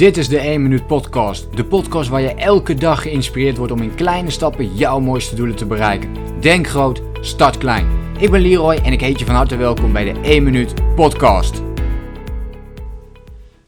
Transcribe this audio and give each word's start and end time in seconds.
Dit 0.00 0.16
is 0.16 0.28
de 0.28 0.38
1 0.38 0.62
Minuut 0.62 0.86
Podcast. 0.86 1.56
De 1.56 1.64
podcast 1.64 2.08
waar 2.08 2.20
je 2.20 2.34
elke 2.34 2.74
dag 2.74 3.02
geïnspireerd 3.02 3.56
wordt 3.56 3.72
om 3.72 3.82
in 3.82 3.94
kleine 3.94 4.30
stappen 4.30 4.74
jouw 4.74 5.00
mooiste 5.00 5.34
doelen 5.34 5.56
te 5.56 5.66
bereiken. 5.66 6.40
Denk 6.40 6.66
groot, 6.66 7.02
start 7.20 7.58
klein. 7.58 7.86
Ik 8.18 8.30
ben 8.30 8.40
Leroy 8.40 8.74
en 8.74 8.92
ik 8.92 9.00
heet 9.00 9.18
je 9.18 9.24
van 9.24 9.34
harte 9.34 9.56
welkom 9.56 9.92
bij 9.92 10.12
de 10.12 10.20
1 10.20 10.42
Minuut 10.42 10.94
Podcast. 10.94 11.62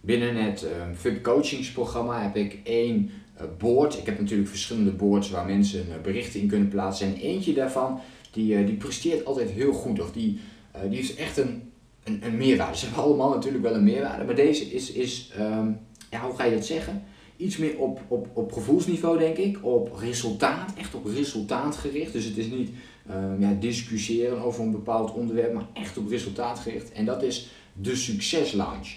Binnen 0.00 0.36
het 0.36 0.66
FUB 0.94 1.22
coachingsprogramma 1.22 2.22
heb 2.22 2.36
ik 2.36 2.58
één 2.64 3.10
uh, 3.36 3.42
board. 3.58 3.98
Ik 3.98 4.06
heb 4.06 4.20
natuurlijk 4.20 4.48
verschillende 4.48 4.92
boards 4.92 5.30
waar 5.30 5.46
mensen 5.46 5.86
uh, 5.88 5.94
berichten 6.02 6.40
in 6.40 6.48
kunnen 6.48 6.68
plaatsen. 6.68 7.06
En 7.06 7.16
eentje 7.16 7.52
daarvan 7.52 8.00
die, 8.30 8.64
die 8.64 8.76
presteert 8.76 9.24
altijd 9.24 9.50
heel 9.50 9.72
goed. 9.72 10.00
Of 10.00 10.12
die, 10.12 10.40
die 10.88 10.98
is 10.98 11.14
echt 11.14 11.36
een, 11.36 11.72
een, 12.04 12.36
meerwaarde. 12.36 12.76
Ze 12.76 12.84
hebben 12.84 13.04
allemaal 13.04 13.34
natuurlijk 13.34 13.64
wel 13.64 13.74
een 13.74 13.84
meerwaarde. 13.84 14.24
Maar 14.24 14.34
deze 14.34 14.64
is, 14.64 14.92
is 14.92 15.32
um, 15.38 15.78
ja, 16.12 16.20
hoe 16.20 16.36
ga 16.36 16.44
je 16.44 16.54
dat 16.54 16.66
zeggen? 16.66 17.04
Iets 17.36 17.56
meer 17.56 17.78
op, 17.78 18.00
op, 18.08 18.28
op 18.32 18.52
gevoelsniveau, 18.52 19.18
denk 19.18 19.36
ik. 19.36 19.58
Op 19.64 19.96
resultaat, 19.98 20.72
echt 20.78 20.94
op 20.94 21.04
resultaat 21.04 21.76
gericht. 21.76 22.12
Dus 22.12 22.24
het 22.24 22.36
is 22.36 22.46
niet 22.46 22.70
uh, 23.10 23.14
ja, 23.38 23.56
discussiëren 23.60 24.42
over 24.42 24.64
een 24.64 24.70
bepaald 24.70 25.12
onderwerp, 25.12 25.52
maar 25.52 25.66
echt 25.72 25.98
op 25.98 26.08
resultaat 26.08 26.58
gericht. 26.58 26.92
En 26.92 27.04
dat 27.04 27.22
is 27.22 27.50
de 27.72 27.96
Succes 27.96 28.52
Lounge. 28.52 28.94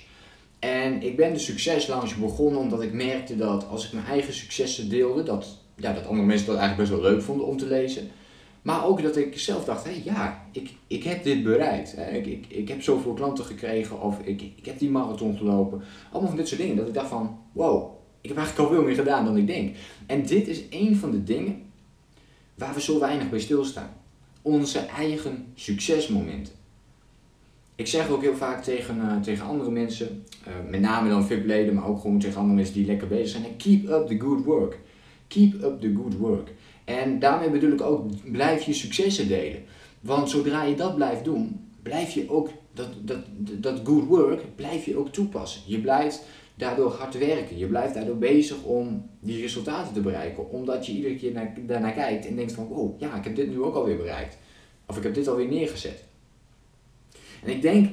En 0.60 1.02
ik 1.02 1.16
ben 1.16 1.34
de 1.34 1.40
Succes 1.40 1.88
Lounge 1.88 2.20
begonnen 2.20 2.60
omdat 2.60 2.82
ik 2.82 2.94
merkte 2.94 3.36
dat 3.36 3.68
als 3.68 3.86
ik 3.86 3.94
mijn 3.94 4.06
eigen 4.06 4.34
successen 4.34 4.90
deelde, 4.90 5.24
dat, 5.24 5.58
ja, 5.76 5.94
dat 5.94 6.08
andere 6.08 6.28
mensen 6.28 6.48
dat 6.48 6.58
eigenlijk 6.58 6.90
best 6.90 7.02
wel 7.02 7.12
leuk 7.12 7.22
vonden 7.22 7.48
om 7.48 7.58
te 7.58 7.68
lezen. 7.68 8.10
Maar 8.66 8.86
ook 8.86 9.02
dat 9.02 9.18
ik 9.18 9.40
zelf 9.40 9.66
dacht, 9.66 9.84
hé 9.84 10.02
ja, 10.04 10.48
ik, 10.52 10.74
ik 10.88 11.04
heb 11.04 11.24
dit 11.24 11.44
bereikt. 11.44 11.98
Ik, 12.14 12.26
ik, 12.26 12.46
ik 12.48 12.68
heb 12.68 12.82
zoveel 12.82 13.14
klanten 13.14 13.46
gekregen 13.46 14.02
of 14.02 14.20
ik, 14.20 14.42
ik 14.42 14.66
heb 14.66 14.80
die 14.80 14.90
marathon 14.90 15.38
gelopen. 15.38 15.82
Allemaal 16.12 16.30
van 16.30 16.38
dit 16.38 16.48
soort 16.48 16.62
dingen. 16.62 16.76
Dat 16.76 16.88
ik 16.88 16.94
dacht 16.94 17.10
van, 17.10 17.40
wow, 17.52 17.92
ik 18.22 18.30
heb 18.30 18.38
eigenlijk 18.38 18.70
al 18.70 18.76
veel 18.76 18.86
meer 18.86 18.96
gedaan 18.96 19.26
dan 19.26 19.38
ik 19.38 19.48
denk. 19.48 19.76
En 20.06 20.26
dit 20.26 20.48
is 20.48 20.62
een 20.70 20.96
van 20.96 21.12
de 21.12 21.24
dingen 21.24 21.62
waar 22.56 22.74
we 22.74 22.82
zo 22.82 23.00
weinig 23.00 23.30
bij 23.30 23.40
stilstaan. 23.40 23.90
Onze 24.42 24.80
eigen 24.80 25.46
succesmomenten. 25.56 26.54
Ik 27.76 27.88
zeg 27.88 28.10
ook 28.10 28.22
heel 28.22 28.36
vaak 28.36 28.64
tegen, 28.64 28.98
uh, 28.98 29.22
tegen 29.22 29.46
andere 29.46 29.72
mensen, 29.72 30.24
uh, 30.48 30.70
met 30.70 30.80
name 30.80 31.10
dan 31.10 31.26
VIP-leden, 31.26 31.74
maar 31.74 31.88
ook 31.88 32.00
gewoon 32.02 32.20
tegen 32.20 32.38
andere 32.38 32.56
mensen 32.56 32.74
die 32.74 32.86
lekker 32.86 33.08
bezig 33.08 33.42
zijn. 33.42 33.58
Keep 33.58 33.90
up 33.90 34.08
the 34.08 34.20
good 34.20 34.44
work. 34.44 34.80
Keep 35.28 35.54
up 35.64 35.82
the 35.82 35.94
good 35.96 36.18
work. 36.18 36.52
En 36.86 37.20
daarmee 37.20 37.50
bedoel 37.50 37.72
ik 37.72 37.82
ook, 37.82 38.32
blijf 38.32 38.64
je 38.64 38.74
successen 38.74 39.28
delen. 39.28 39.64
Want 40.00 40.30
zodra 40.30 40.64
je 40.64 40.76
dat 40.76 40.96
blijft 40.96 41.24
doen, 41.24 41.70
blijf 41.84 42.12
je 42.12 42.30
ook 42.30 42.50
dat, 42.74 42.88
dat, 43.02 43.20
dat 43.38 43.82
good 43.84 44.06
work 44.06 44.56
blijf 44.56 44.86
je 44.86 44.98
ook 44.98 45.10
toepassen. 45.10 45.62
Je 45.66 45.80
blijft 45.80 46.24
daardoor 46.56 46.92
hard 46.92 47.18
werken. 47.18 47.58
Je 47.58 47.68
blijft 47.68 47.94
daardoor 47.94 48.18
bezig 48.18 48.64
om 48.64 49.10
die 49.20 49.42
resultaten 49.42 49.94
te 49.94 50.02
bereiken. 50.02 50.50
Omdat 50.50 50.86
je 50.86 50.92
iedere 50.92 51.16
keer 51.16 51.32
naar, 51.32 51.54
daarnaar 51.66 51.94
kijkt 51.94 52.26
en 52.26 52.36
denkt 52.36 52.52
van, 52.52 52.68
oh 52.68 53.00
ja, 53.00 53.16
ik 53.16 53.24
heb 53.24 53.36
dit 53.36 53.50
nu 53.50 53.62
ook 53.62 53.76
alweer 53.76 53.98
bereikt. 53.98 54.38
Of 54.86 54.98
ik 54.98 55.04
heb 55.04 55.14
dit 55.14 55.28
alweer 55.28 55.48
neergezet. 55.48 56.04
En 57.44 57.50
ik 57.50 57.62
denk 57.62 57.90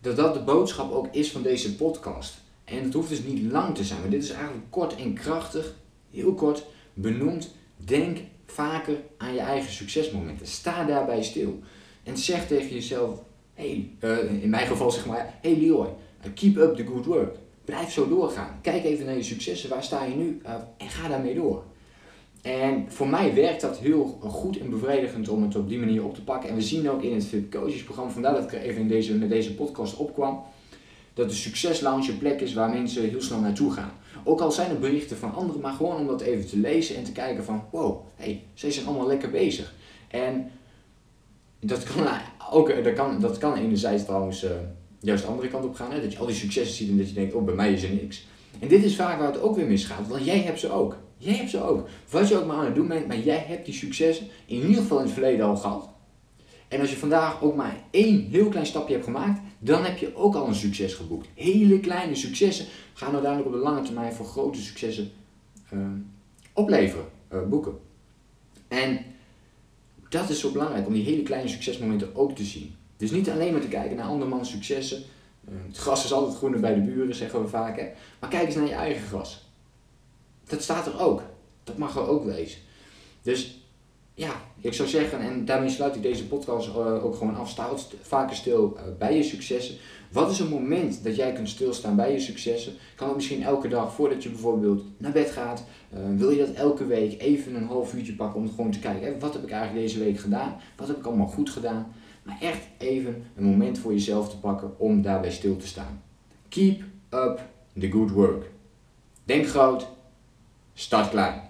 dat 0.00 0.16
dat 0.16 0.34
de 0.34 0.40
boodschap 0.40 0.92
ook 0.92 1.08
is 1.10 1.30
van 1.30 1.42
deze 1.42 1.76
podcast. 1.76 2.38
En 2.64 2.82
het 2.82 2.94
hoeft 2.94 3.08
dus 3.08 3.22
niet 3.22 3.52
lang 3.52 3.74
te 3.74 3.84
zijn, 3.84 4.00
maar 4.00 4.10
dit 4.10 4.22
is 4.22 4.30
eigenlijk 4.30 4.64
kort 4.70 4.96
en 4.96 5.14
krachtig, 5.14 5.74
heel 6.10 6.34
kort 6.34 6.66
benoemd 6.94 7.54
Denk 7.84 8.18
vaker 8.46 8.96
aan 9.16 9.34
je 9.34 9.40
eigen 9.40 9.72
succesmomenten. 9.72 10.46
Sta 10.46 10.84
daarbij 10.84 11.22
stil. 11.22 11.58
En 12.02 12.16
zeg 12.16 12.46
tegen 12.46 12.74
jezelf, 12.74 13.22
hey, 13.54 13.90
uh, 14.00 14.42
in 14.42 14.50
mijn 14.50 14.66
geval 14.66 14.90
zeg 14.90 15.06
maar, 15.06 15.34
hey 15.40 15.56
Leroy, 15.56 15.88
uh, 16.26 16.32
keep 16.34 16.56
up 16.56 16.76
the 16.76 16.86
good 16.86 17.04
work. 17.04 17.36
Blijf 17.64 17.90
zo 17.92 18.08
doorgaan. 18.08 18.58
Kijk 18.62 18.84
even 18.84 19.06
naar 19.06 19.16
je 19.16 19.22
successen, 19.22 19.70
waar 19.70 19.82
sta 19.82 20.04
je 20.04 20.14
nu 20.14 20.40
uh, 20.46 20.54
en 20.76 20.88
ga 20.88 21.08
daarmee 21.08 21.34
door. 21.34 21.64
En 22.42 22.84
voor 22.88 23.08
mij 23.08 23.34
werkt 23.34 23.60
dat 23.60 23.78
heel 23.78 24.18
goed 24.20 24.58
en 24.58 24.70
bevredigend 24.70 25.28
om 25.28 25.42
het 25.42 25.56
op 25.56 25.68
die 25.68 25.78
manier 25.78 26.04
op 26.04 26.14
te 26.14 26.24
pakken. 26.24 26.48
En 26.48 26.54
we 26.54 26.62
zien 26.62 26.90
ook 26.90 27.02
in 27.02 27.14
het 27.14 27.26
Fit 27.26 27.48
Coaches 27.50 27.82
programma, 27.82 28.10
vandaar 28.10 28.34
dat 28.34 28.44
ik 28.44 28.52
er 28.52 28.60
even 28.60 28.80
in 28.80 28.88
deze, 28.88 29.14
met 29.14 29.28
deze 29.28 29.54
podcast 29.54 29.96
opkwam, 29.96 30.42
dat 31.14 31.28
de 31.28 31.34
Succes 31.34 31.80
Lounge 31.80 32.10
een 32.10 32.18
plek 32.18 32.40
is 32.40 32.54
waar 32.54 32.70
mensen 32.70 33.08
heel 33.08 33.22
snel 33.22 33.40
naartoe 33.40 33.72
gaan. 33.72 33.92
Ook 34.24 34.40
al 34.40 34.52
zijn 34.52 34.70
er 34.70 34.78
berichten 34.78 35.16
van 35.16 35.34
anderen, 35.34 35.60
maar 35.60 35.72
gewoon 35.72 35.96
om 35.96 36.06
dat 36.06 36.20
even 36.20 36.46
te 36.46 36.58
lezen 36.58 36.96
en 36.96 37.04
te 37.04 37.12
kijken 37.12 37.44
van, 37.44 37.64
wow, 37.70 38.00
hey, 38.16 38.42
ze 38.54 38.70
zijn 38.70 38.86
allemaal 38.86 39.06
lekker 39.06 39.30
bezig. 39.30 39.74
En 40.08 40.50
dat 41.60 41.82
kan 41.82 42.06
ook, 42.58 42.84
dat 42.84 42.94
kan, 42.94 43.20
dat 43.20 43.38
kan 43.38 43.56
enerzijds 43.56 44.04
trouwens 44.04 44.44
uh, 44.44 44.50
juist 45.00 45.22
de 45.22 45.28
andere 45.30 45.48
kant 45.48 45.64
op 45.64 45.74
gaan, 45.74 45.92
hè? 45.92 46.00
dat 46.00 46.12
je 46.12 46.18
al 46.18 46.26
die 46.26 46.34
successen 46.34 46.76
ziet 46.76 46.88
en 46.88 46.96
dat 46.96 47.08
je 47.08 47.14
denkt, 47.14 47.34
oh, 47.34 47.44
bij 47.44 47.54
mij 47.54 47.72
is 47.72 47.82
er 47.82 47.90
niks. 47.90 48.26
En 48.58 48.68
dit 48.68 48.84
is 48.84 48.96
vaak 48.96 49.18
waar 49.18 49.32
het 49.32 49.40
ook 49.40 49.56
weer 49.56 49.66
misgaat, 49.66 50.08
want 50.08 50.24
jij 50.24 50.40
hebt 50.40 50.60
ze 50.60 50.70
ook. 50.70 50.96
Jij 51.16 51.34
hebt 51.34 51.50
ze 51.50 51.62
ook. 51.62 51.88
Wat 52.10 52.28
je 52.28 52.38
ook 52.38 52.46
maar 52.46 52.56
aan 52.56 52.64
het 52.64 52.74
doen 52.74 52.88
bent, 52.88 53.06
maar 53.06 53.18
jij 53.18 53.44
hebt 53.46 53.64
die 53.64 53.74
successen 53.74 54.26
in 54.46 54.60
ieder 54.60 54.82
geval 54.82 54.98
in 54.98 55.04
het 55.04 55.12
verleden 55.12 55.46
al 55.46 55.56
gehad. 55.56 55.88
En 56.70 56.80
als 56.80 56.90
je 56.90 56.96
vandaag 56.96 57.42
ook 57.42 57.56
maar 57.56 57.76
één 57.90 58.28
heel 58.28 58.48
klein 58.48 58.66
stapje 58.66 58.92
hebt 58.92 59.04
gemaakt, 59.04 59.40
dan 59.58 59.84
heb 59.84 59.98
je 59.98 60.16
ook 60.16 60.34
al 60.34 60.46
een 60.46 60.54
succes 60.54 60.94
geboekt. 60.94 61.28
Hele 61.34 61.80
kleine 61.80 62.14
successen 62.14 62.66
gaan 62.94 63.12
uiteindelijk 63.12 63.54
op 63.54 63.60
de 63.60 63.68
lange 63.68 63.82
termijn 63.82 64.12
voor 64.12 64.26
grote 64.26 64.60
successen 64.60 65.10
uh, 65.72 65.80
opleveren, 66.52 67.04
uh, 67.32 67.42
boeken. 67.46 67.78
En 68.68 69.04
dat 70.08 70.28
is 70.28 70.40
zo 70.40 70.52
belangrijk 70.52 70.86
om 70.86 70.92
die 70.92 71.04
hele 71.04 71.22
kleine 71.22 71.48
succesmomenten 71.48 72.16
ook 72.16 72.36
te 72.36 72.44
zien. 72.44 72.74
Dus 72.96 73.10
niet 73.10 73.30
alleen 73.30 73.52
maar 73.52 73.60
te 73.60 73.68
kijken 73.68 73.96
naar 73.96 74.06
andermans 74.06 74.50
successen. 74.50 75.02
Uh, 75.48 75.54
het 75.66 75.76
gras 75.76 76.04
is 76.04 76.12
altijd 76.12 76.36
groener 76.36 76.60
bij 76.60 76.74
de 76.74 76.80
buren, 76.80 77.14
zeggen 77.14 77.42
we 77.42 77.48
vaak. 77.48 77.78
Hè? 77.78 77.88
Maar 78.20 78.30
kijk 78.30 78.46
eens 78.46 78.54
naar 78.54 78.66
je 78.66 78.74
eigen 78.74 79.06
gras. 79.06 79.48
Dat 80.44 80.62
staat 80.62 80.86
er 80.86 81.00
ook. 81.00 81.22
Dat 81.64 81.78
mag 81.78 81.96
er 81.96 82.08
ook 82.08 82.24
wezen. 82.24 82.60
Dus 83.22 83.59
ja, 84.20 84.42
ik 84.60 84.74
zou 84.74 84.88
zeggen, 84.88 85.20
en 85.20 85.44
daarmee 85.44 85.68
sluit 85.68 85.96
ik 85.96 86.02
deze 86.02 86.26
podcast 86.26 86.68
uh, 86.68 87.04
ook 87.04 87.14
gewoon 87.16 87.36
af, 87.36 87.48
sta 87.48 87.68
vaker 88.02 88.36
stil 88.36 88.76
uh, 88.76 88.82
bij 88.98 89.16
je 89.16 89.22
successen. 89.22 89.76
Wat 90.12 90.30
is 90.30 90.38
een 90.38 90.48
moment 90.48 91.04
dat 91.04 91.16
jij 91.16 91.32
kunt 91.32 91.48
stilstaan 91.48 91.96
bij 91.96 92.12
je 92.12 92.20
successen? 92.20 92.72
Kan 92.94 93.06
het 93.06 93.16
misschien 93.16 93.42
elke 93.42 93.68
dag 93.68 93.94
voordat 93.94 94.22
je 94.22 94.28
bijvoorbeeld 94.28 94.84
naar 94.96 95.12
bed 95.12 95.30
gaat? 95.30 95.64
Uh, 95.94 95.98
wil 96.16 96.30
je 96.30 96.46
dat 96.46 96.54
elke 96.54 96.86
week 96.86 97.20
even 97.20 97.54
een 97.54 97.66
half 97.66 97.94
uurtje 97.94 98.14
pakken 98.14 98.40
om 98.40 98.50
gewoon 98.50 98.70
te 98.70 98.78
kijken, 98.78 99.18
wat 99.18 99.32
heb 99.32 99.42
ik 99.42 99.50
eigenlijk 99.50 99.86
deze 99.86 99.98
week 99.98 100.18
gedaan? 100.18 100.56
Wat 100.76 100.88
heb 100.88 100.96
ik 100.96 101.06
allemaal 101.06 101.26
goed 101.26 101.50
gedaan? 101.50 101.92
Maar 102.22 102.38
echt 102.40 102.62
even 102.78 103.24
een 103.36 103.44
moment 103.44 103.78
voor 103.78 103.92
jezelf 103.92 104.28
te 104.28 104.38
pakken 104.38 104.78
om 104.78 105.02
daarbij 105.02 105.30
stil 105.30 105.56
te 105.56 105.66
staan. 105.66 106.02
Keep 106.48 106.82
up 107.10 107.40
the 107.78 107.90
good 107.90 108.10
work. 108.10 108.50
Denk 109.24 109.46
groot, 109.46 109.86
start 110.74 111.08
klein. 111.10 111.49